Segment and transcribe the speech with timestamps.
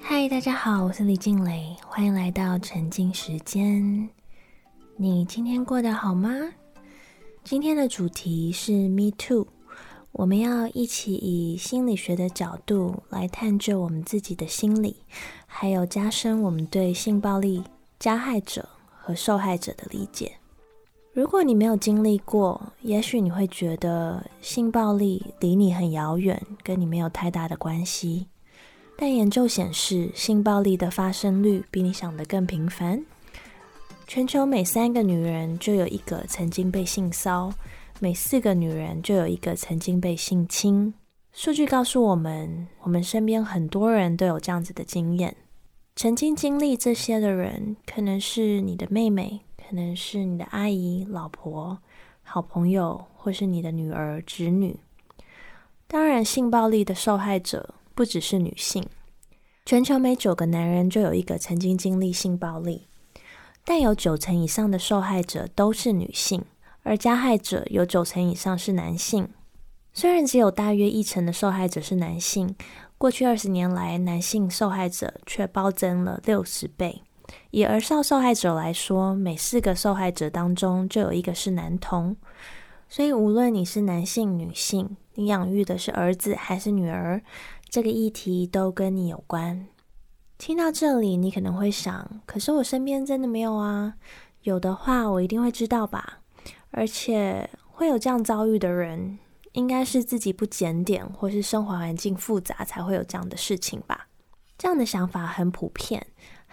[0.00, 4.08] 嗨，大家好，我是李静蕾，欢迎来到沉浸时间。
[4.96, 6.30] 你今天过得好吗？
[7.42, 9.46] 今天的主题是 Me Too，
[10.12, 14.96] 我们要一起以心理学的角度来探究我们自己的心理，
[15.46, 17.64] 还有加深我们对性暴力
[17.98, 20.36] 加害者和受害者的理解。
[21.14, 28.26] 如果你没有经历过，也许你会觉得性暴力离你很遥远，跟你没有太大的关系。
[28.98, 33.00] 但研究显示，性暴力的发生率比你想的更频繁。
[34.08, 37.52] 全球每三个女人就有一个曾经被性骚
[38.00, 40.92] 每四个女人就有一个曾经被性侵。
[41.32, 45.36] 数据告诉我们，我们身边很多人都有这样子的经验。
[45.94, 51.78] 曾经经历这些的人，可能是你的妹妹，可能是你的阿姨、老婆、
[52.22, 54.78] 好朋友，或是你的女儿、侄女。
[55.86, 57.74] 当然，性暴力的受害者。
[57.96, 58.84] 不只是女性，
[59.64, 62.88] 全球每九个男人就有一个曾经经历性暴力，
[63.64, 66.44] 但有九成以上的受害者都是女性，
[66.82, 69.28] 而加害者有九成以上是男性。
[69.92, 72.56] 虽然只有大约一成的受害者是男性，
[72.98, 77.02] 过去二十年来，男性受害者却暴增了六十倍。
[77.50, 82.16] 以儿少受害者来说，每四个受害者当中就有一个是男童。
[82.88, 87.22] 所以，无论你是男性、女性，你养育的是儿子还是女儿。
[87.68, 89.66] 这个议题都跟你有关。
[90.38, 93.94] 听到这里，你可能会想：可是我身边真的没有啊？
[94.42, 96.20] 有的话，我一定会知道吧。
[96.70, 99.18] 而且会有这样遭遇的人，
[99.52, 104.08] 应该是自己不检点，或是生活环境复杂，才会有这样的事情吧。
[104.58, 106.06] 这样的想法很普遍。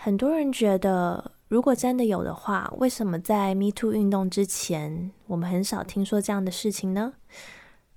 [0.03, 7.13] 很多人觉得，如果真的有的话，为什么在 Me Too 运动之前，我们很少听说这样的事情呢？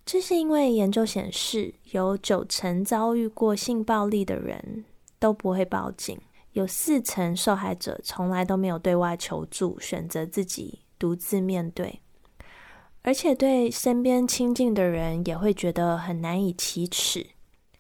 [0.05, 4.85] 这是因为研究显示，有九成遭遇过性暴力的人
[5.19, 6.21] 都不会报警，
[6.53, 12.01] 有四成受害者从来都没有对外求助，选择自己独自面对，
[13.01, 17.29] 而且对身边亲近的人也会觉得很难以启齿。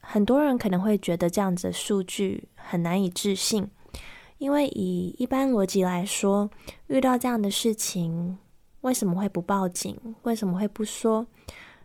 [0.01, 3.69] 很多人可能会觉得这样子的数据很难以置信，
[4.45, 6.51] 因为以一般逻辑来说，
[6.89, 8.37] 遇到这样的事情，
[8.83, 9.99] 为什么会不报警？
[10.25, 11.27] 为什么会不说？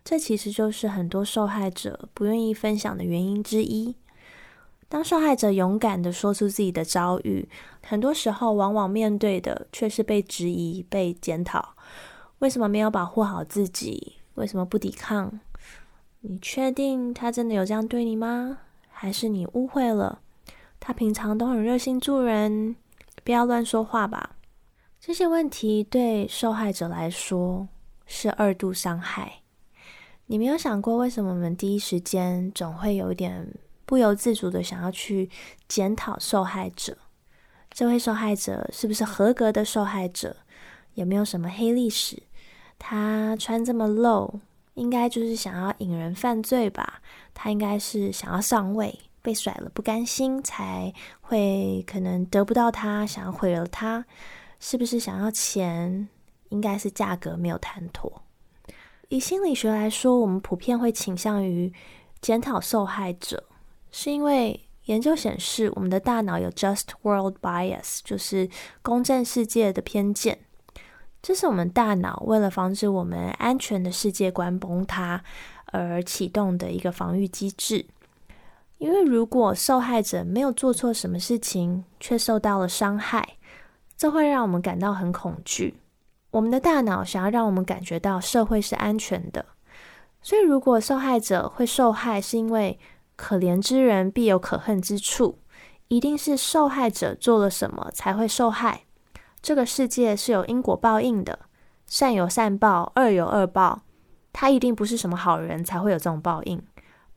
[0.04, 3.96] 这其实就是很多受害者不愿意分享的原因之一。
[4.90, 7.48] 当受害者勇敢的说出自己的遭遇，
[7.82, 11.74] 很多时候往往面对的却是被质疑、被检讨。
[12.40, 14.16] 为什么没有保护好自己？
[14.34, 15.40] 为什么不抵抗？
[16.20, 18.58] 你确定他真的有这样对你吗？
[18.90, 20.20] 还是你误会了？
[20.80, 22.74] 他平常都很热心助人，
[23.22, 24.36] 不要乱说话吧。
[24.98, 27.68] 这些问题对受害者来说
[28.06, 29.42] 是二度伤害。
[30.26, 33.54] 你没有想过，为什么我们第一时间总会有一点
[33.84, 35.28] 不由自主的想要去
[35.68, 36.96] 检讨受害者？
[37.70, 40.36] 这位受害者是不是合格的受害者？
[40.94, 42.22] 有没有什么黑历史？
[42.78, 44.40] 他穿这么露，
[44.74, 47.00] 应该就是想要引人犯罪吧？
[47.34, 54.04] 他应该是想要上位，被甩了不甘心，才会可能得不到他，想要毁了他？
[54.58, 56.08] 是不是想要钱？
[56.50, 58.22] 应该是价格没有谈妥。
[59.08, 61.72] 以心理学来说，我们普遍会倾向于
[62.20, 63.44] 检讨受害者，
[63.90, 68.48] 是因为研究显示，我们的大脑有 just world bias，就是
[68.82, 70.40] 公正世界的偏见。
[71.22, 75.22] 这是我们大脑为了防止我们安全的世界观崩塌
[75.66, 77.86] 而启动的一个防御机制。
[78.80, 83.36] 因为如果受害者没有做错什么事情，却受到了伤害，
[83.94, 85.74] 这会让我们感到很恐惧。
[86.30, 89.44] 我们的大脑想要让我们感觉到社会是安全的，
[90.22, 92.78] 所以如果受害者会受害，是因为
[93.16, 95.36] 可怜之人必有可恨之处，
[95.88, 98.84] 一定是受害者做了什么才会受害。
[99.42, 101.40] 这个世界是有因果报应的，
[101.86, 103.82] 善有善报，恶有恶报，
[104.32, 106.62] 他一定不是什么好人才会有这种报应，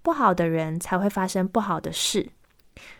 [0.03, 2.29] 不好的人才会发生不好的事。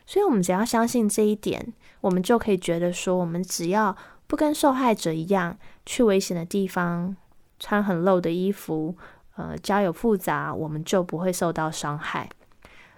[0.08, 1.72] 所以，我们只要相信这一点，
[2.02, 3.96] 我们就可以觉得说，我们只要。
[4.26, 5.56] 不跟受害者一样
[5.86, 7.16] 去危险的地方
[7.60, 8.96] 穿很露的衣服，
[9.36, 12.28] 呃，交友复杂，我们就不会受到伤害。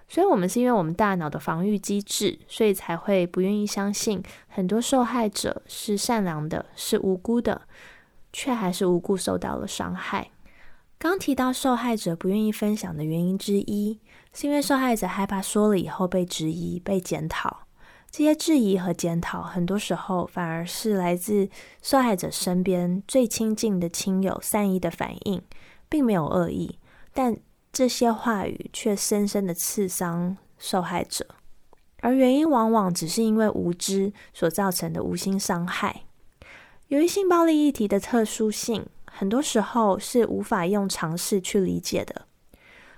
[0.08, 7.64] 所以，我们是因为我们大脑的防御机制，所以才会不愿意相信很多受害者是善良的，是无辜的，
[8.32, 10.30] 却还是无辜受到了伤害。
[11.08, 14.00] 刚提到受害者不愿意分享的原因之一，
[14.34, 17.68] 是因为受害者害怕说了以后被质疑、被检讨。
[18.10, 21.48] 这些质疑和检讨，很多时候反而是来自
[21.80, 25.40] 受害者身边最亲近的亲友善意的反应，
[25.88, 26.80] 并没有恶意，
[27.14, 27.38] 但
[27.72, 31.28] 这些话语却深深的刺伤受害者，
[32.00, 36.02] 而原因往往只是因为无知所造成的无心伤害。
[36.88, 38.88] 由于性暴力议题的特殊性，
[39.18, 42.28] 很多时候是无法用常识去理解的，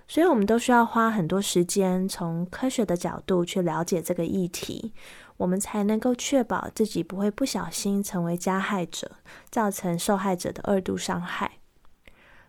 [0.07, 4.93] 所以我们都需要花很多时间，从科学的角度去了解这个议题，
[5.37, 9.11] 我们才能够确保自己不会不小心成为加害者，
[9.51, 11.59] 造成受害者的二度伤害。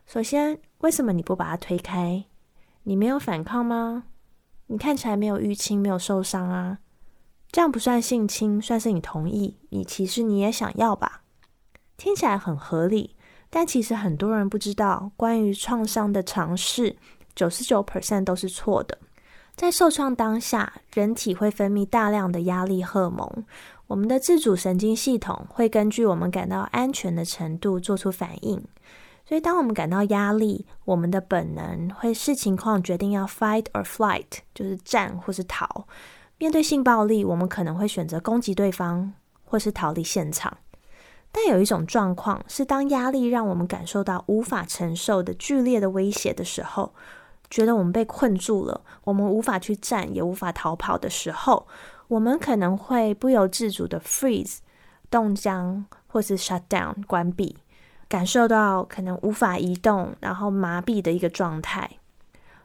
[0.07, 2.25] 首先，为什么你不把它推开？
[2.85, 4.05] 你没有反抗吗？
[4.69, 6.79] 你看起来没有淤青，没有受伤啊，
[7.53, 9.59] 这样不算性侵，算是你同意。
[9.69, 11.25] 你其实你也想要吧？
[11.99, 13.17] 听起来很合理，
[13.51, 16.95] 但其实很多人不知道，关于创伤的尝试，
[17.35, 18.99] 九十九 percent 都是错的。
[19.57, 23.45] 在受创当下，人体会分泌大量的压力荷尔蒙，
[23.89, 28.63] 我们的自主神经系统会根据我们感到安全的程度做出反应。
[29.27, 34.25] 所以，当我们感到压力，我们的本能会视情况决定要 fight or flight，
[34.55, 35.87] 就是战或是逃。
[36.39, 39.13] 面对性暴力，我们可能会选择攻击对方，
[39.45, 40.57] 或是逃离现场。
[41.31, 46.95] 但有一种状况是，当压力让我们感受到无法承受的剧烈的威胁的时候，
[47.51, 51.67] 觉得我们被困住了，我们无法去站，也无法逃跑的时候，
[52.09, 54.57] 我们可能会不由自主的 freeze
[55.11, 57.59] 冻僵，或是 shut down 关闭，
[58.09, 61.91] 感受到可能无法移动，然后麻痹的一个状态。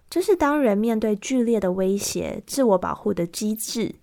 [0.10, 3.96] 这是当人面对剧烈的威胁，自我保护的机制，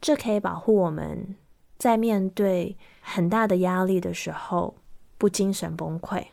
[0.00, 1.36] 这可以保护我们
[1.78, 2.76] 在面对。
[3.08, 4.76] 很大的压力的时候，
[5.16, 6.26] 不精神崩溃。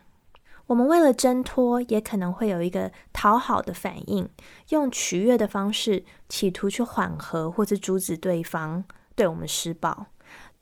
[0.67, 4.27] 我们为了挣脱，也可能会有一个讨好的反应，
[4.69, 8.83] 用取悦的方式，企图去缓和或者阻止对方
[9.15, 10.07] 对我们施暴。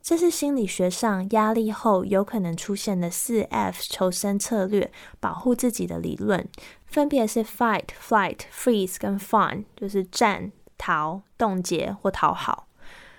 [0.01, 6.45] 这是心理学上压力后有可能出现的四 F 求生策略，保护自己的理论，
[6.85, 12.67] 分别是 Fight、Flight、Freeze 跟 Fun，就是战、逃、冻结或讨好。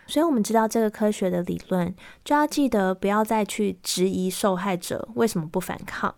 [0.06, 6.14] 所以，我们知道这个科学的理论，就要记得不要再去质疑受害者为什么不反抗，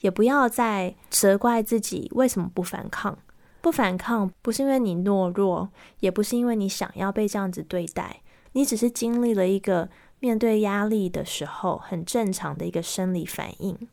[0.00, 3.16] 也不要再责怪自己为什么不反抗。
[3.62, 5.68] 不反抗不是因为你懦弱，
[6.00, 8.20] 也不是因为你想要被这样子对待，
[8.52, 9.88] 你只是经历了一个
[10.18, 13.88] 面对压力的时候很正常的一个生理反应。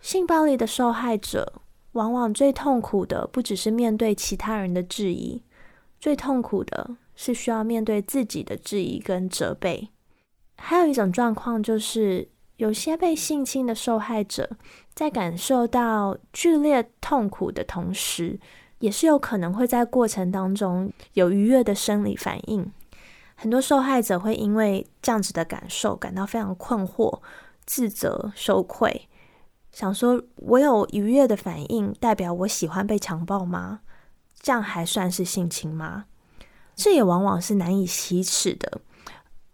[0.00, 1.60] 性暴力的受害者
[1.92, 5.42] 往往最痛苦的，不只是面对其他人的质疑，
[5.98, 6.96] 最痛苦的。
[7.22, 9.90] 是需要面对自己的质疑跟责备，
[10.56, 14.56] 还有一种状况就是，有些被性侵的受害者
[14.94, 18.40] 在感受到剧烈痛苦的同时，
[18.78, 22.72] 也是有可能会在过程当中有愉悦的生理反应。
[23.34, 27.20] 很多受害者会因为这样子的感受感到非常困惑、
[27.66, 29.06] 自责、羞愧，
[29.72, 33.80] 想说：我有愉悦的反应，代表我喜欢被强暴吗？
[34.40, 36.06] 这样还算是性侵吗？
[36.82, 38.80] 这也往往是难以启齿的，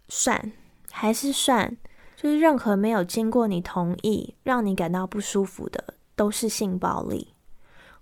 [0.09, 0.53] 算
[0.93, 1.77] 还是算？
[2.17, 7.35] 就是任何没有经过你同意，让你感到不舒服的，都是性暴力。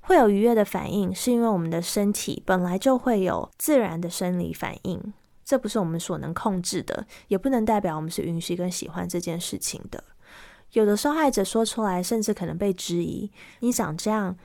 [0.00, 10.04] 会有愉悦的反应，是因为我们的身体本来就会有自然的生理反应，这不是我们所能控制的，也不能代表我们是允许跟喜欢这件事情的。
[10.72, 14.36] 有的受害者说出来，甚至可能被质疑：你长这样，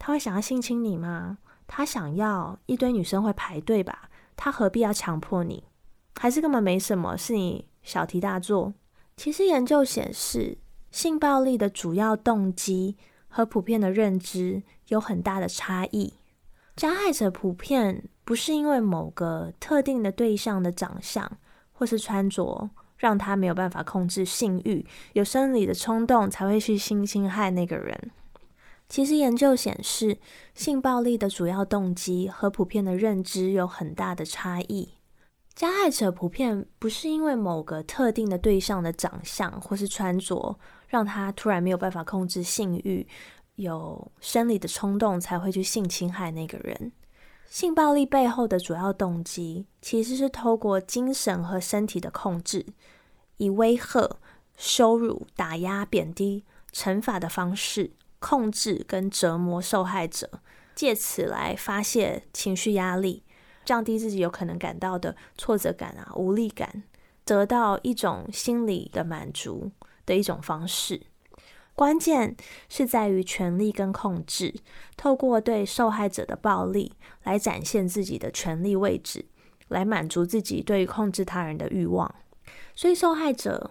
[0.00, 1.38] 他会想要性侵你吗？
[1.68, 4.08] 他想要一堆女生会排队吧？
[4.36, 5.64] 他何必要强迫你？
[6.14, 8.74] 还是根本没什么，是你小题大做？
[9.16, 10.58] 其实研究显示，
[10.90, 12.96] 性暴力的主要动机
[13.28, 16.14] 和普遍的认知有很大的差异。
[16.76, 21.30] 加害者普遍不是因为某个特定的对象的长相
[21.72, 28.10] 或是穿着让他没有办法控制性欲，有生理的冲动才会去性侵害那个人。
[28.88, 30.18] 其实研究显示，
[30.54, 34.90] 性暴力的主要动机和普遍的认知有很大的差异。
[35.54, 43.06] 加害者普遍不是因为某个特定的对象的长相或是穿着让他突然没有办法控制性欲，
[43.54, 46.92] 有生理的冲动才会去性侵害那个人。
[47.48, 52.66] 性暴力背后的主要动机其实是透过精神和身体的控制，
[53.38, 54.18] 以威吓、
[54.56, 57.92] 羞辱、打压、贬低、惩罚的方式。
[58.18, 60.40] 控制跟折磨受害者，
[60.74, 63.22] 借此来发泄情绪压力，
[63.64, 66.82] 降低自己有可能感到的挫折感啊、无力感，
[67.24, 69.70] 得到一种心理的满足
[70.04, 71.02] 的一种方式。
[71.74, 72.34] 关键
[72.70, 74.54] 是在于权力跟控制，
[74.96, 76.94] 透过对受害者的暴力
[77.24, 79.26] 来展现自己的权力位置，
[79.68, 82.14] 来满足自己对于控制他人的欲望。
[82.74, 83.70] 所以，受害者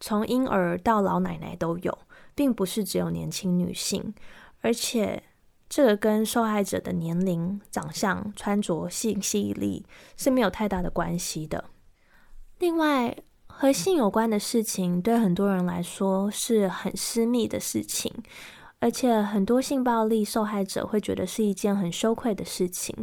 [0.00, 1.98] 从婴儿到老奶奶都有。
[2.36, 4.12] 并不是只有年轻女性，
[4.60, 5.22] 而且
[5.68, 9.86] 这个跟受害者的年龄、长相、穿着、性吸引力
[10.16, 11.66] 是没有太大的关系的。
[12.58, 18.12] 另外，和性有关的事情对很多人来说是很私密的事情。
[18.84, 22.94] 而且很多性暴力受害者会觉得是一件很羞愧的事情，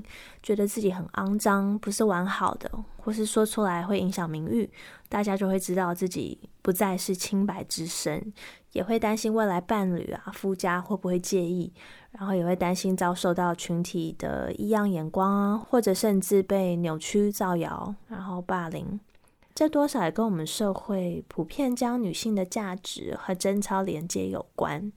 [0.44, 4.70] 觉得自己很肮脏，不是完好的，或是说出来会影响名誉，
[5.10, 8.32] 大家就会知道自己不再是清白之身，
[8.74, 11.74] 也会担心未来伴侣啊、夫家会不会介意，
[12.12, 19.00] 然后也会担心遭受到群体的异样眼光啊，或者甚至被扭曲、造谣，然后霸凌。
[19.56, 24.92] 这多少也跟我们社会普遍将女性的价值和贞操连接有关。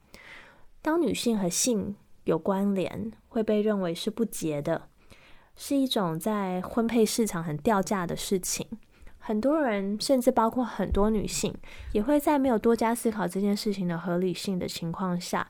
[0.85, 4.91] 当女性和性有关联，会被认为是不洁的，
[5.57, 8.67] 是一种在婚配市场很掉价的事情。
[9.17, 11.55] 很多人，甚至包括很多女性，
[11.93, 15.49] 也会在没有多加思考这件事情的合理性的情况下，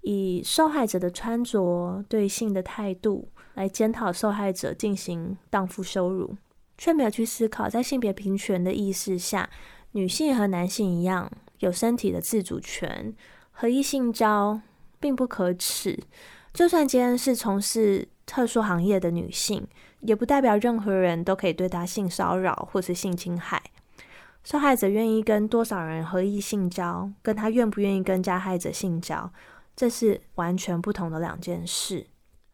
[0.00, 6.34] 以受害者的穿着、对性的态度来检讨受害者，进行荡妇羞辱，
[6.78, 9.50] 却没有去思考，在性别平权的意识下，
[9.92, 13.14] 女性和男性一样有身体的自主权。
[13.60, 14.60] 合意性交
[15.00, 15.98] 并不可耻，
[16.54, 19.66] 就算今天是从事特殊行业的女性，
[20.02, 23.60] 也不代表任何人都可以对她性骚扰或是性侵害。
[24.44, 29.28] 受害者愿意跟多少人合意性交，跟他愿不愿意跟加害者性交，
[29.74, 32.06] 这是完全不同的两件事。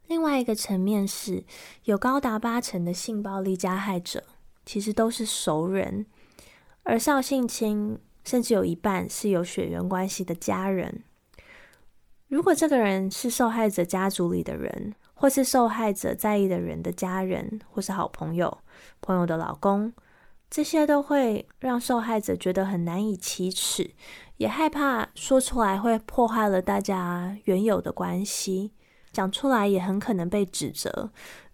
[0.06, 1.44] 另外一个层面是，
[1.84, 4.24] 有高达八成的性暴力加害者
[4.64, 6.06] 其实都是熟人，
[6.84, 7.98] 而少性侵。
[8.24, 11.02] 甚至有一半是有血缘关系的家人。
[12.28, 18.58] 如果这个人是受害者家族里的人，或是受害者在意的人的家人，或是好朋友、
[19.00, 19.92] 朋友的老公，
[20.50, 23.92] 这些都会让受害者觉得很难以启齿，
[24.38, 28.72] 也害怕说出来会破坏了大家原有的关系，
[29.12, 31.10] 讲出来也很可能被指责，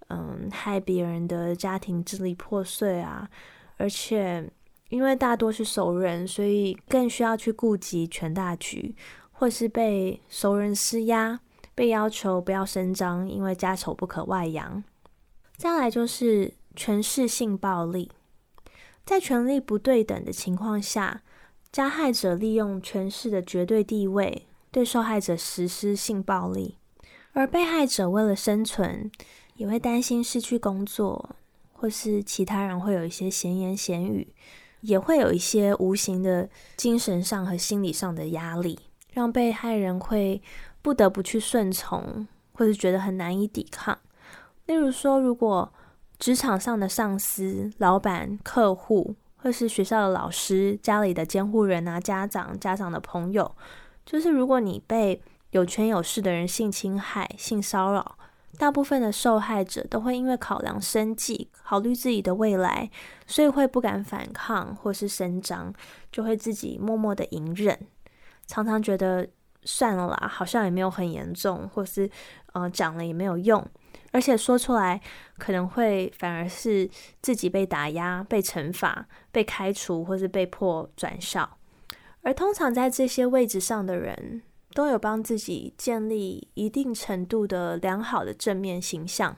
[0.08, 3.28] 嗯，害别人的家庭支离破碎啊，
[3.76, 4.50] 而且。
[4.90, 8.94] 因为大多是熟人，所以更需要去顾及全大局，
[9.32, 11.40] 或是被熟人施压，
[11.74, 14.84] 被要求不要声张，因为家丑不可外扬。
[15.56, 18.10] 再来就是权势性暴力，
[19.04, 21.22] 在权力不对等的情况下，
[21.70, 26.78] 加害者利用权势的绝对地位对受害者实施性暴力，
[27.32, 29.08] 而被害者为了生存，
[29.54, 31.36] 也会担心失去工作，
[31.72, 34.26] 或是其他人会有一些闲言闲语。
[34.80, 38.78] 也会有一些无形的精神上和心理上的压力，
[39.12, 40.42] 让被害人会
[40.82, 43.98] 不得不去顺从，或是觉得很难以抵抗。
[44.66, 45.72] 例如说，如果
[46.18, 53.54] 职场上的上司、老板、客户，或是学校的老师、家里的监护人啊、家长、家长的朋友，
[54.04, 58.16] 就是如果你被有权有势的人性侵害、性骚扰。
[58.58, 62.90] 大部分的受害者都会因为考量生计、考虑自己的未来，
[63.26, 65.72] 所以会不敢反抗或是声张，
[66.12, 67.78] 就会自己默默的隐忍，
[68.46, 69.26] 常常觉得
[69.62, 72.10] 算了啦，好像也没有很严重，或是
[72.52, 73.64] 呃讲了也没有用，
[74.10, 75.00] 而且说出来
[75.38, 76.90] 可能会反而是
[77.22, 81.58] 自己被打压、被惩罚、被开除或是被迫转校，
[82.22, 84.42] 而通常在这些位置上的人。
[84.72, 89.36] 都有帮自己建立一定程度的良好的正面形象，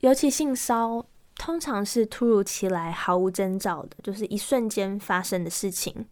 [0.00, 1.04] 尤其性骚
[1.36, 6.06] 通常是突如其来、毫无征兆的，就是一瞬间发生的事情，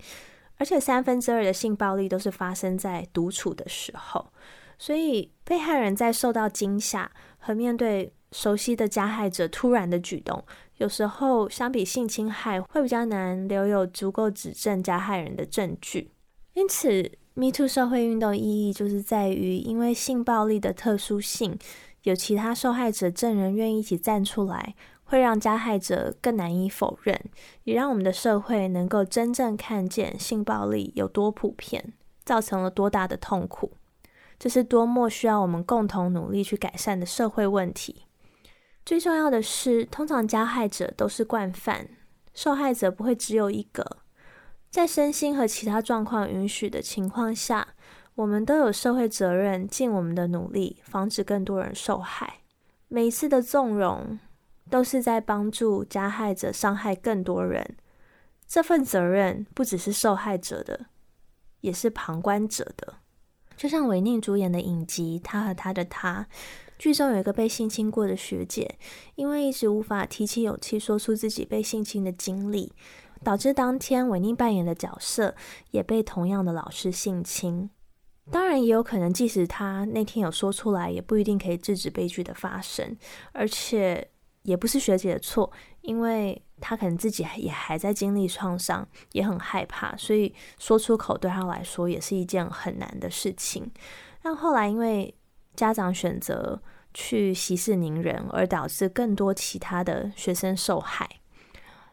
[0.57, 4.33] 而且三分之二的性暴力都是发生在独处的时候，
[4.79, 10.45] 所以被害人在受到惊吓和面对熟悉的加害者突然的举动，
[10.79, 16.11] 有时候相比性侵害会比较难留有足够指证加害人的证据，
[16.55, 17.20] 因此。
[17.41, 21.59] Me Too 社会运动意义就是在于，因为性暴力的特殊性，
[22.03, 27.19] 有其他受害者证人愿意一起站出来，会让加害者更难以否认，
[27.65, 31.95] 也让我们的社会能够真正看见性暴力有多普遍，
[32.27, 33.73] 造成了多大的痛苦。
[34.39, 38.03] 这是多么需要我们共同努力去改善的社会问题。
[38.85, 41.89] 最重要的是，通常加害者都是惯犯，
[42.35, 43.97] 受害者不会只有一个。
[44.71, 47.75] 在身心和其他状况允许的情况下，
[48.15, 52.43] 我们都有社会责任，尽我们的努力，防止更多人受害。
[52.87, 54.21] 每一次的纵容，
[54.71, 57.77] 都是在帮助加害者伤害更多人。
[58.47, 60.87] 这份责任不只是受害者的，
[61.63, 62.95] 也是旁观者的。
[63.57, 66.29] 就像韦宁主演的影集《他和他的他》，
[66.79, 68.79] 剧中有一个被性侵过的学姐，
[69.17, 72.73] 因为一直无法提起勇气说出自己被性侵的经历。
[73.23, 75.35] 导致当天韦宁扮演的角色
[75.71, 77.71] 也被同样的老师性侵。
[78.31, 82.97] 当然，也有可能，即使他那天有说出来，也不一定可以制止悲剧的发生。
[83.33, 84.09] 而且，
[84.43, 85.51] 也不是学姐的错，
[85.81, 93.69] 因为她可能自己也还在经历创伤，也很害怕，所以说出口对她来说也是一件很难的事情。
[94.23, 95.13] 但后来，因为
[95.57, 96.63] 家长选择
[96.95, 101.20] 去息事宁人，而导致更多其他的学生受害。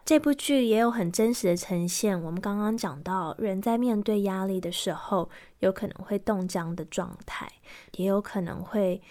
[0.07, 2.17] 这部剧也有很真实的呈现。
[2.23, 7.45] 我们刚刚讲到，人在面对压力的时候，有可能会冻僵的状态，
[7.97, 9.01] 也有可能会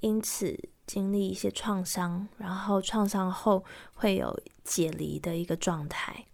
[0.00, 4.34] 因此经历一些创伤，然后创伤后会有
[4.64, 6.24] 解离的一个状态。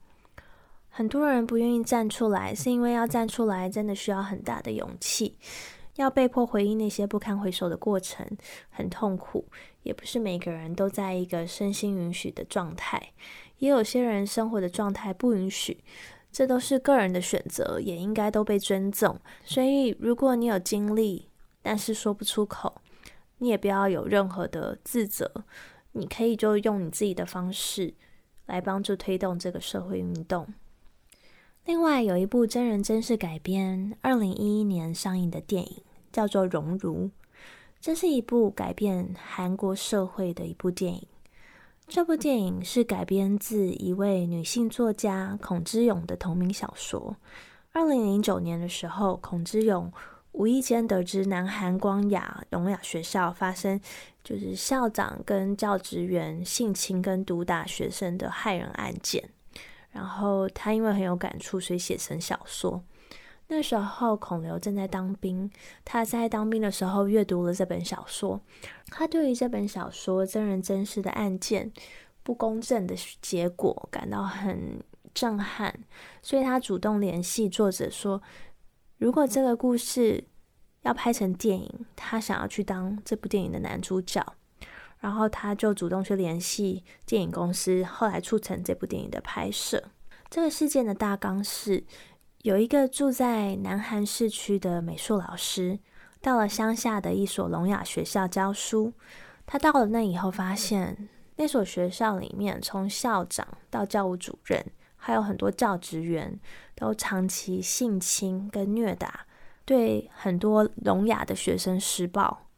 [0.88, 5.36] 很多人不愿意站出来，是因为要站出来真的需要很大的勇气，
[5.96, 8.24] 要被迫回忆那些不堪回首的过程，
[8.70, 9.46] 很痛苦。
[9.82, 13.10] 也不是每个人都在一个身心允许的状态。
[13.62, 15.84] 也有些人生活的状态不允许，
[16.32, 19.16] 这都是个人的选择，也应该都被尊重。
[19.44, 21.28] 所以，如果你有经历，
[21.62, 22.82] 但是说不出口，
[23.38, 25.30] 你也不要有任何的自责。
[25.92, 27.94] 你可以就用你自己的方式
[28.46, 30.52] 来帮助推动这个社会运动。
[31.64, 37.04] 另外，有一部真人真事改编，二零一一年上映的电影叫做《荣辱》，
[37.80, 41.06] 这是一部改变韩国社会的一部电影。
[41.94, 47.14] 这部电影是改编自一位女性作家孔之勇的同名小说。
[47.72, 49.92] 二零零九年的时候，孔之勇
[50.32, 53.78] 无意间得知南韩光雅聋哑学校发生
[54.24, 59.28] 就是校长跟教职员性侵跟毒打学生的害人案件，
[59.90, 62.82] 然后他因为很有感触，所以写成小说。
[63.54, 65.50] 那时候孔刘正在当兵，
[65.84, 68.40] 他在当兵的时候阅读了这本小说，
[68.86, 71.70] 他对于这本小说真人真事的案件
[72.22, 74.82] 不公正的结果感到很
[75.12, 75.84] 震撼，
[76.22, 78.22] 所以他主动联系作者说，
[78.96, 80.24] 如果这个故事
[80.80, 84.24] 要拍成电影，他想要去当这部电影的男主角，
[85.00, 89.84] 然后他就主动去联系电影公司，后来促成这部电影的拍摄。
[90.30, 91.84] 这个事件的大纲是。
[92.42, 95.78] 有一个住在南韩市区的美术老师，
[96.20, 98.92] 到了乡下的一所聋哑学校教书。
[99.46, 104.60] 他到了那以后，发现那所学校里面，从校长到教务主任，
[104.96, 106.40] 还有很多教职员，
[106.74, 109.24] 都长期性侵跟虐打，
[109.64, 112.48] 对很多聋哑的学生施暴。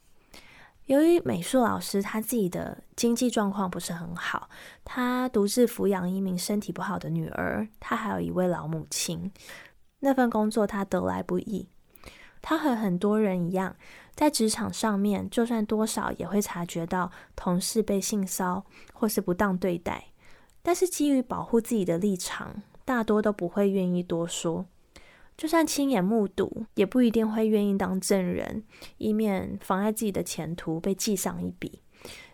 [0.87, 4.49] 由于美术老师他自己的经济状况不是很好，
[4.83, 9.31] 他独自抚养一名身体不好的女儿，他还有一位老母亲。
[10.05, 11.67] 那份工作他得来不易，
[12.43, 13.75] 他和很多人一样，
[14.15, 20.09] 在职场上面，就算多少也会察觉到同事被性骚或是不当对待，
[20.63, 24.67] 但是基于保护自己的立场，大多都不会愿意多说。
[25.39, 28.63] 就算亲眼目睹，也不一定会愿意当证人，
[28.99, 31.81] 以免妨碍自己的前途被记上一笔。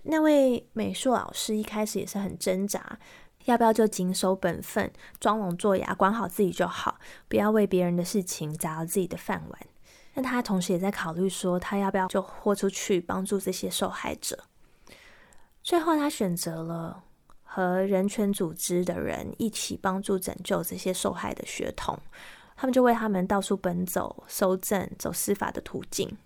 [0.02, 2.98] 那位美术老师一开始也是很挣扎。
[3.46, 6.98] 要不要就谨守本分，装聋作哑，管好自己就好，
[7.28, 9.60] 不要为别人的事情砸了自己的饭碗。
[10.14, 14.44] 但他同时也在考虑说，他要不要就豁出去帮助这些受害者。
[15.62, 17.04] 最后，他选择了
[17.42, 21.98] 和人权组织的人一起帮助拯救这些受害的学童。
[22.56, 26.18] 他们就为他们到处奔走，搜证，走司法的途径。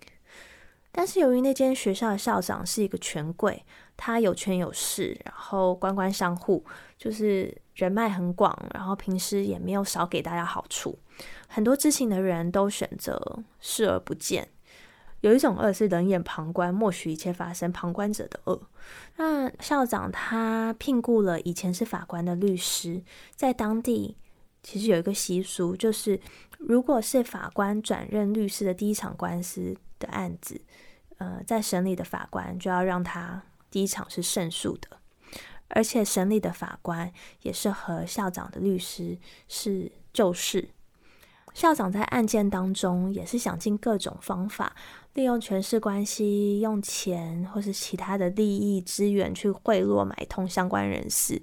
[0.91, 3.65] 但是由于那间学校的校长是一个权贵，
[3.97, 6.63] 他有权有势，然后官官相护，
[6.97, 10.97] 就是人脉很广，然后平时也没有少给大家好处。
[11.47, 14.47] 很多知情的人都选择视而不见。
[15.21, 18.61] 有一种恶是冷眼旁观，默许一切发生，旁观者的恶。
[19.15, 23.01] 那校长他聘雇了以前是法官的律师，
[23.35, 24.17] 在当地
[24.61, 26.19] 其实有一个习俗，就是
[26.59, 30.61] 如果是法官转任律师的第一场官司的案子。
[31.17, 33.41] 呃，在审理的法官就要让他
[33.75, 34.87] 第一场是胜诉的，
[35.67, 37.11] 而且审理的法官
[37.41, 39.17] 也是和校长的律师
[39.49, 40.69] 是旧事。
[41.53, 44.73] 校长在案件当中也是想尽各种方法，
[45.15, 51.41] 利用权势关系，用钱或是其他的利益资源去贿赂买通相关人士，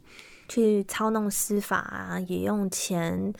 [0.49, 3.31] 去操弄司法啊，也用钱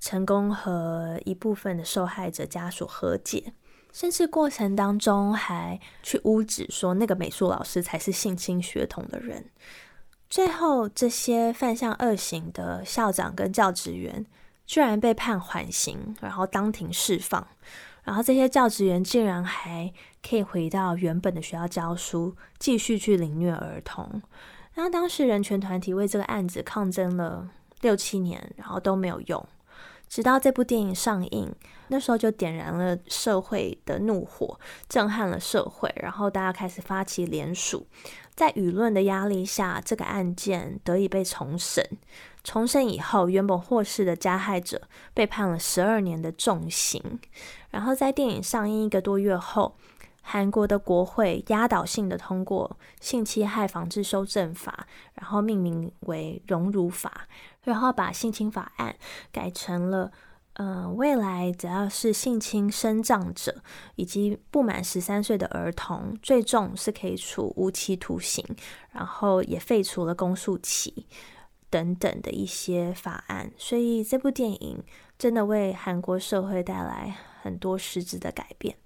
[0.00, 3.52] 成功和一部分的受害者家属和解。
[3.92, 9.46] 甚至过程当中还去污指说那个美术老师才是性侵学童的人，
[10.28, 14.24] 最后这些犯下恶行的校长跟教职员
[14.66, 17.46] 居然被判缓刑，然后当庭释放，
[18.04, 24.22] 然后这些教职员竟然还可以回到原本的学校教书，继续去凌虐儿童。
[24.74, 27.48] 然后当时人权团体为这个案子抗争了
[27.80, 29.44] 六七年，然后都没有用。
[30.08, 31.54] 直到这部电影上映，
[31.88, 37.86] 那时候就点燃了社会的怒火，震撼了社会，然后大家开始发起联署，
[38.34, 41.84] 在舆论的压力下，这个案件得以被重审。
[42.42, 44.80] 重审以后，原本获释的加害者
[45.12, 47.20] 被判了十二年的重刑。
[47.70, 49.76] 然后在电影上映一个多月后，
[50.30, 57.26] 韩国的国会压倒性的通过《性侵害防治修正法》，然后命名为《荣辱法》。
[57.62, 58.94] 然后把性侵法案
[59.32, 60.12] 改成了，
[60.54, 63.62] 嗯，未来只要是性侵生长者
[63.96, 68.44] 以及不满十三岁的儿童，最重是可以处无期徒刑，
[68.92, 71.06] 然后也废除了公诉期
[71.70, 73.50] 等等的一些法案。
[73.56, 74.82] 所以这部电影
[75.18, 78.76] 真的为韩国社会带来很多实质的改变。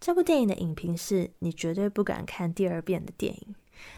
[0.00, 3.54] 这部电影的影评是你绝对不敢看第二遍的电影。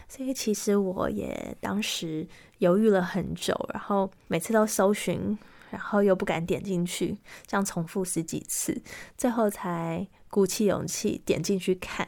[0.07, 2.27] 所以其实我也当时
[2.59, 5.35] 犹豫了很久，然后每次都搜寻，
[5.71, 8.79] 然后又不敢点进去，这样重复十几次，
[9.17, 12.07] 最后才鼓起勇气点进去看，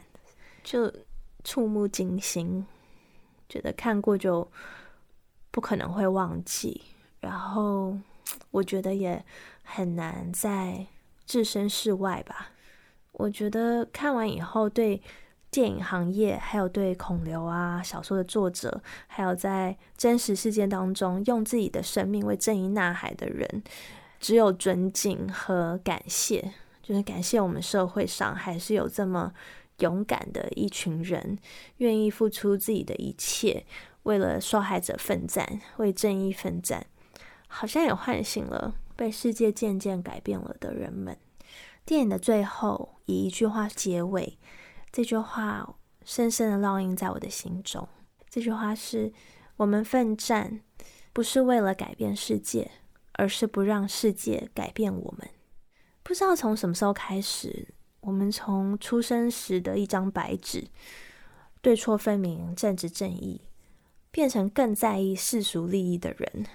[0.62, 0.92] 就
[1.42, 2.64] 触目惊心，
[3.48, 4.48] 觉得看过就
[5.50, 6.82] 不可能会忘记，
[7.18, 7.98] 然后
[8.52, 9.24] 我觉得也
[9.64, 10.86] 很难再
[11.26, 12.50] 置身事外吧。
[13.14, 15.00] 我觉得看完以后对。
[15.50, 23.62] 电影行业，还有对孔刘啊小说的作者，还有在真实事件当中用自己的生命为正义呐喊的人，
[24.18, 26.54] 只有尊敬和感谢。
[26.82, 29.32] 就是感谢我们社会上还是有这么
[29.78, 31.38] 勇敢的一群人，
[31.76, 33.64] 愿意付出自己的一切，
[34.02, 36.84] 为了受害者奋战，为正义奋战。
[37.46, 41.16] 好像也唤醒了被世界渐渐改变了的人们。
[41.84, 44.38] 电影的最后以一句话结尾。
[44.90, 47.86] 这句话深深的烙印在我的心中。
[48.28, 49.12] 这句话是：
[49.56, 50.60] 我们奋战
[51.12, 52.70] 不是为了改变世界，
[53.12, 55.28] 而是不让世界改变我们。
[56.02, 60.68] 不知道从什么时候开始，我们从出生时的一张白纸，
[61.60, 63.42] 对错分明、正直正义，
[64.10, 66.46] 变成更在意世俗利益的人。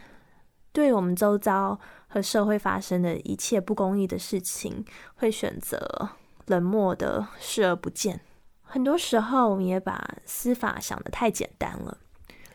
[0.71, 6.09] 对我们周遭和社会发生的一切不公义的事情，会选择
[6.45, 8.21] 冷漠的视而不见。
[8.61, 11.97] 很多时候，我们也把司法想的太简单了，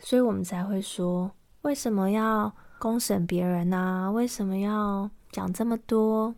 [0.00, 4.10] 所以我们才会说：为什么要公审别人呢？
[4.12, 6.34] 为什么要讲这么多？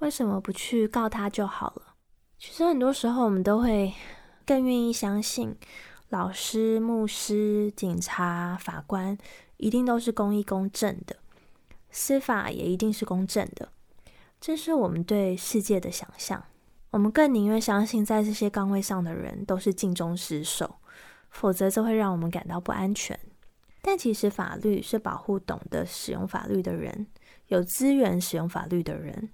[0.00, 1.94] 为什么不去告他就好了？
[2.38, 3.94] 其实很多时候，我们都会
[4.44, 5.56] 更愿意相信，
[6.10, 9.16] 老师、牧师、警察、法官
[9.58, 11.16] 一定都是公义公正的，
[11.90, 13.70] 司法也一定是公正的。
[14.40, 16.44] 这是我们对世界的想象。
[16.90, 20.76] 我们更宁愿相信，在这些岗位上的人都是尽忠职守，
[21.30, 23.18] 否则这会让我们感到不安全。
[23.82, 27.06] 但其实，法律是保护懂得使用法律的人，
[27.48, 29.30] 有资源使用法律的人，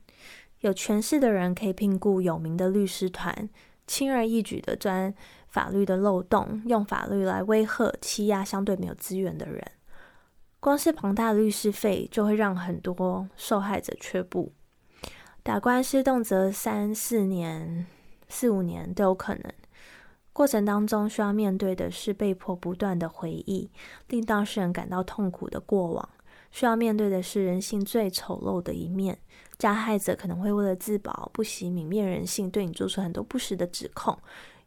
[0.60, 3.48] 有权势的人可以聘雇有名的律师团，
[3.86, 5.14] 轻而易举的钻
[5.48, 9.62] 法律的漏洞，用法律来威吓、欺压相对没有资源的人。
[10.62, 14.52] 光是庞大的律师费，就会让很多受害者却步。
[15.42, 17.84] 打官司动辄三四年、
[18.28, 19.52] 四五年都有可能，
[20.32, 23.72] 过程当中需要面对的是被迫不断的回忆，
[24.06, 26.08] 令当事人感到痛苦的过往；
[26.52, 29.18] 需要面对的是人性最丑陋的一面，
[29.58, 34.16] 加害者可能会为了自保，不惜泯灭人性，对你做出很多不实的指控，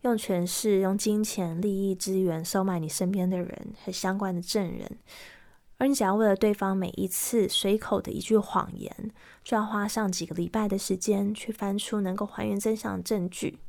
[0.01, 4.99] 用权势、用金钱、利益资源收买你身边的人和相关的证人。
[5.77, 9.11] 而你只要为了对方每一次随口的一句谎言，
[9.43, 13.59] 就要花上几个礼拜的时间去翻出能够还原真相的证据。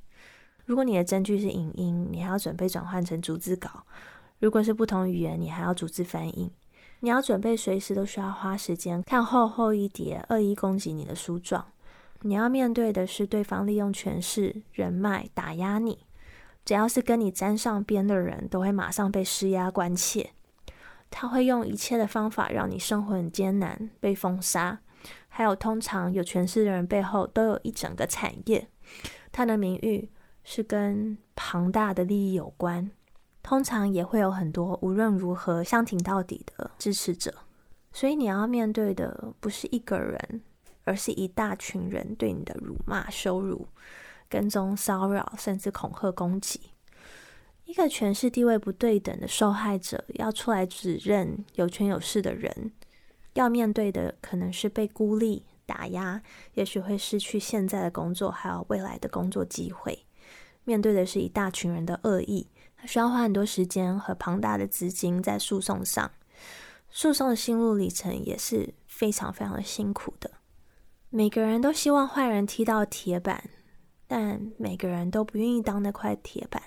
[0.64, 3.84] 如果你的证据是影音，你还要准备转换成逐字稿；
[4.38, 6.52] 如果是不同语言，你还要逐字翻译。
[7.00, 11.66] 你要准备随时都需要花时间看厚厚一叠恶意攻击你的书状。
[12.22, 15.98] 你要面对的是对方利用权势、人脉打压你，
[16.64, 20.30] 只要是跟你沾上边的人都会马上被施压关切。
[21.10, 24.80] 他会用一切的方法让你生活很艰难，被封杀。
[25.28, 28.68] 还有，通常有权势的人背后都有一整个产业，
[29.30, 30.10] 他的名誉
[30.44, 32.90] 是跟庞大的利益有关。
[33.42, 37.32] 通常也会有很多无论如何相挺到底的支持者。
[37.92, 40.42] 所以你要面对的不是一个人，
[40.84, 43.68] 而是一大群人对你的辱骂、羞辱、
[44.28, 46.60] 跟踪、骚扰，甚至恐吓、攻击。
[47.66, 52.72] 一个权势地位不对等的受害者要出来指认有权有势的人，
[53.34, 56.22] 要面对的可能是被孤立、打压，
[56.54, 60.06] 也许会失去现在的工作，还有未来的工作机会。
[60.64, 66.10] 面对的是一大群人的恶意，他需要花很多时间和庞大的资金在诉讼上。
[66.88, 70.30] 诉讼的心路历程也是非常非常的辛苦的。
[71.10, 73.50] 每个人都希望坏人踢到铁板，
[74.06, 76.62] 但每个人都不愿意当那块铁板。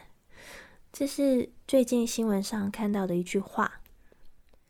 [0.91, 3.81] 这是最近新闻上看到的一句话。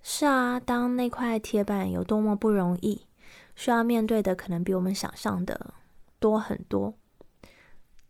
[0.02, 3.08] 是啊，当那块铁板有多么不容易，
[3.56, 5.74] 需要面对的可能比我们想象的
[6.20, 6.94] 多很多。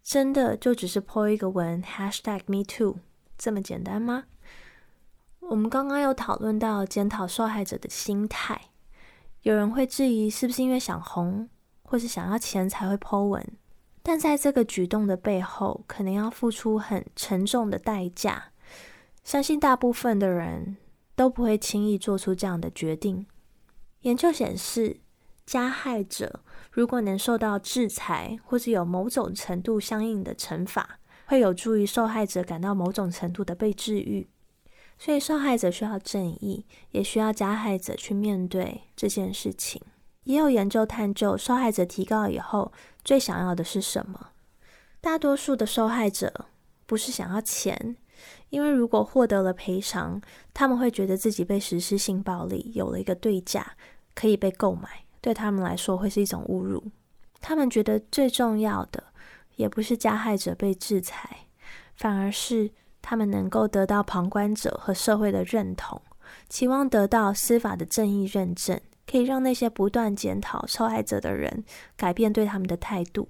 [0.04, 2.95] 真的就只是 po 一个文 #hashtag#me_too
[3.38, 4.26] 这么简单吗？
[5.39, 8.69] 我们刚刚有讨论到检讨受害者的心态，
[9.43, 11.48] 有人会质疑是不是因为想红，
[11.84, 13.43] 或是想要钱才会 po 文？
[14.01, 18.51] 但在这个举动的背后，可能要付出很沉重的代价。
[19.23, 20.77] 相信大部分的人
[21.15, 23.27] 都不会轻易做出这样的决定。
[24.01, 25.01] 研究显示，
[25.45, 26.41] 加害者。
[26.71, 34.27] 如果能受到制裁，或是有某种程度相应的惩罚，会有助于受害者感到某种程度的被治愈。
[34.97, 39.81] 所以，受害者需要正义，也需要加害者去面对这件事情。
[40.23, 42.71] 也有研究探究，受害者提告以后
[43.03, 44.29] 最想要的是什么？
[45.01, 46.45] 大多数的受害者
[46.86, 47.95] 不是想要钱，
[48.49, 50.21] 因为如果获得了赔偿，
[50.53, 53.75] 他们会觉得自己被实施性暴力有了一个对价，
[54.13, 55.05] 可以被购买。
[55.21, 56.84] 对他们来说会是一种侮辱。
[57.41, 59.03] 他们觉得最重要的
[59.55, 61.47] 也不是加害者被制裁，
[61.95, 62.69] 反而是
[63.01, 66.01] 他们能够得到旁观者和社会的认同，
[66.49, 68.79] 期望得到司法的正义认证，
[69.10, 71.63] 可以让那些不断检讨受害者的人
[71.98, 73.30] 改变对他们的态度。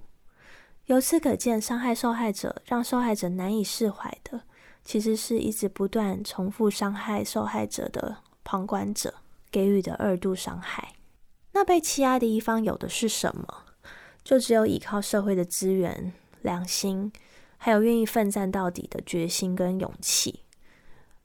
[0.88, 4.42] 由此可见，伤害受害者让受害者难以释怀的，
[4.84, 9.14] 其实是一直不断重复伤害受害者的旁观者
[9.50, 10.96] 给予的二度伤害。
[11.54, 13.66] 那被欺压的一方有的是什么？
[14.24, 16.12] 就只有依靠社会的资源、
[16.42, 17.12] 良心，
[17.58, 20.42] 还有愿意奋战到底的决心跟勇气。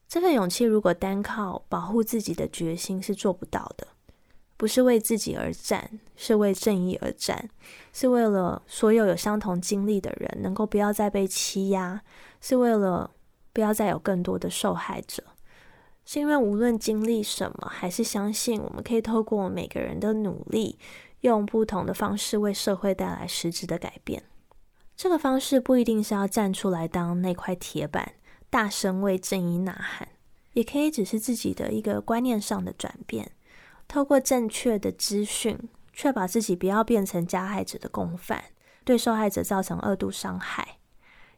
[0.07, 3.88] 这份勇气如果单靠保护自己的决心是做不到的。
[4.57, 7.51] 不是为自己而战，是为正义而战，
[7.93, 12.03] 是为了所有有相同经历的人能够不要再被欺压，
[12.40, 13.11] 是为了
[13.53, 15.23] 不要再有更多的受害者。
[16.07, 20.79] 是因为无论经历什么，还是相信我们可以透过每个人的努力，
[21.23, 24.23] 用不同的方式为社会带来实质的改变。
[24.95, 28.12] 这个方式不一定是要站出来当那块铁板，
[28.51, 30.07] 大声为正义呐喊，
[30.53, 33.33] 也可以只是自己的一个观念上的转变，
[33.87, 35.59] 透过正确的资讯，
[35.92, 38.44] 确保自己不要变成加害者的共犯，
[38.85, 40.79] 对受害者造成二度伤害。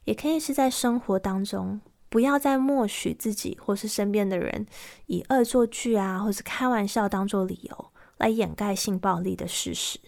[0.04, 1.80] 也可以是在生活当中。
[2.08, 4.64] 不要再默许自己或是身边的人
[5.06, 9.98] 以恶作剧啊，或是开玩笑当做理由来掩盖性暴力的事实。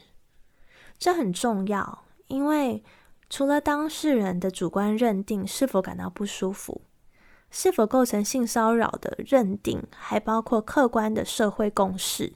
[0.96, 2.84] 这很重要，因为
[3.28, 6.82] 除了当事人的主观认定是否感到不舒服，
[7.50, 12.34] 是否构成性骚扰的认定，还包括客观的社会共识，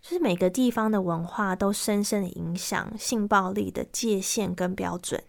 [0.00, 5.22] 就是每个地方的文化都深深的影响性暴力的界限跟标准。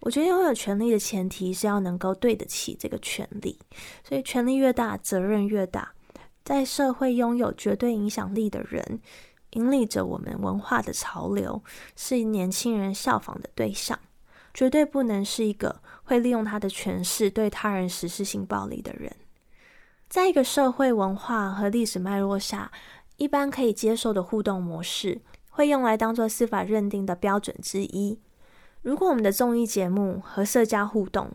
[0.00, 3.58] 我觉得拥有权利的前提是要能够对得起这个权利，
[4.04, 5.92] 所以权力越大，责任越大。
[6.44, 9.00] 在社会拥有绝对影响力的人，
[9.52, 11.60] 引领着我们文化的潮流，
[11.96, 13.98] 是年轻人效仿的对象，
[14.54, 19.14] 绝对不能是一个会利用他的权势对他人实施性暴力的人。
[20.08, 22.72] 在一个社会文化和历史脉络下，
[23.16, 28.18] 一般可以接受的互动模式，会用来当做司法认定的标准之一。
[28.82, 31.32] 如果我们的综艺节目和社交互动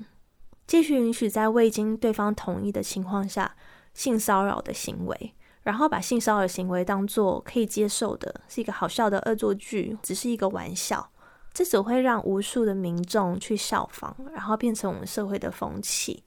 [0.66, 3.58] 继续允许在未经对方同意的情况下
[3.94, 11.11] 性骚扰的行为，然后把性骚扰行为当做可以接受的，是一个好笑的恶作剧，只是一个玩笑，
[11.54, 16.24] 这只会让无数的民众去效仿，然后变成我们社会的风气。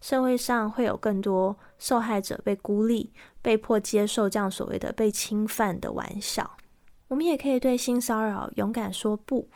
[0.00, 3.12] 社会上会有更多受害者被孤立，
[3.42, 6.56] 被迫接受这样所谓的被侵犯的玩笑。
[7.08, 9.48] 我们也可以对性骚扰勇敢说不。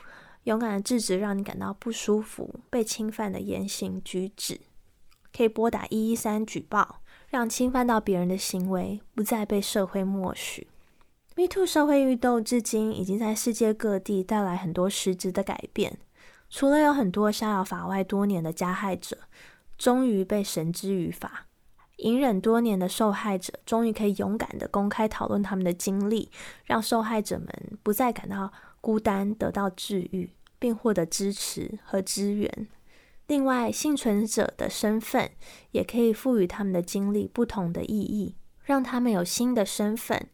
[0.44, 4.60] 勇敢的制止让你感到不舒服、被侵犯的言行举止，
[5.32, 10.66] 可以拨打一一三举报，让侵犯到别人的行为不再被社会默许。
[11.34, 15.98] Me Too 社会运动至今已经在世界各地带来很多实质的改变。
[16.50, 19.16] 除了有很多逍遥法外多年的加害者
[19.78, 21.46] 终于被绳之于法，
[21.96, 26.30] 隐忍多年的受害者终于可以勇敢的公开讨论他们的经历，
[26.64, 27.48] 让受害者们
[27.82, 28.52] 不再感到。
[28.82, 32.66] 孤单得到治愈，并获得支持和支援。
[33.28, 35.30] 另外，幸存者的身份
[35.70, 40.28] 也可以赋予他们的经历不同的意义，让他们有新的身份。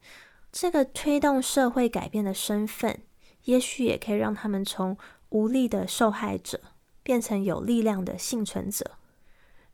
[0.50, 3.00] 这个推动社会改变的身份，
[3.44, 4.96] 也许也可以让他们从
[5.28, 6.60] 无力的受害者
[7.02, 8.92] 变成有力量的幸存者。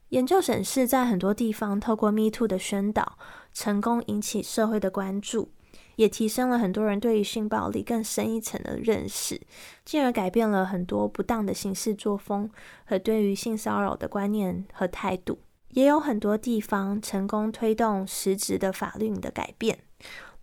[0.09, 3.17] 研究显示，在很多地方，透过 Me Too 的宣导，
[3.53, 5.49] 成功引起社会的关注，
[5.95, 9.41] 也提升了很多人对于性暴力更深一层的认识，
[9.83, 12.49] 进而改变了很多不当的行事作风
[12.85, 15.39] 和对于性骚扰的观念和态度。
[15.69, 19.79] 也有很多地方成功推动实质的法律的改变，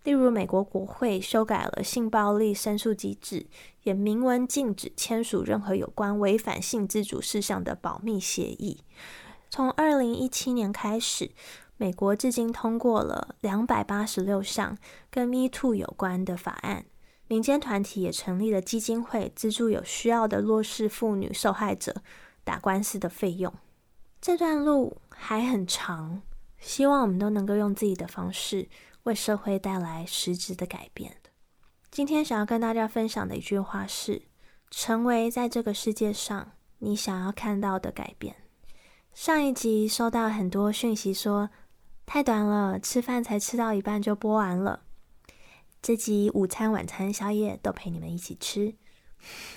[0.05, 3.47] 例如美国国会修改了性暴力申诉机制，
[3.85, 8.79] 也明文禁止签署任何有关违反性自主事项的保密协议。
[9.49, 11.31] 从二零一七年开始，
[11.77, 14.77] 美国至今通过了两百八十六项
[15.11, 16.85] 跟 Me Too 有关的法案，
[17.29, 21.95] 民间团体也成立了基金会，资助有需要的弱势妇女受害者
[22.43, 23.53] 打官司的费用。
[24.21, 26.23] 这段路还很长，
[26.59, 28.69] 希望我们都能够用自己的方式
[29.05, 31.17] 为社会带来实质的改变。
[31.91, 34.23] 今天想要跟大家分享的一句话是：
[34.71, 38.37] 成为在这个世界上你想要看到的改变。
[39.13, 41.51] 上一集收到很多讯息说
[42.07, 44.85] 太短了，吃饭才吃到一半就播完了。
[45.83, 48.75] 这集午餐、晚餐、宵夜都陪你们一起吃。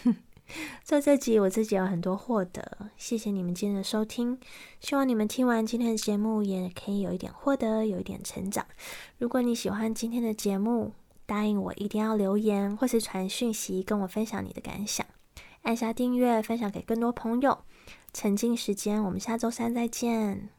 [0.84, 4.40] 做这集我自己有很多获得，谢谢你们今天的收听。
[4.80, 8.66] 希望你们听完今天的节目也可以有一点获得，有一点成长。
[9.18, 10.94] 如果你喜欢今天的节目，
[11.26, 15.06] 答应我一定要留言或是传讯息跟我分享你的感想，
[15.64, 17.60] 按下订阅，分享给更多朋友。
[18.14, 20.55] 沉浸时间，我们下周三再见。